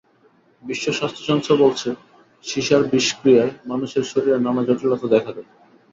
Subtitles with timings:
[0.63, 1.89] বিশ্ব স্বাস্থ্য সংস্থা বলছে,
[2.45, 5.49] সিসার বিষক্রিয়ায় মানুষের শরীরে নানা জটিলতা দেখা দেয়।